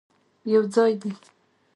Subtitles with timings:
[0.53, 1.11] یوځای دې،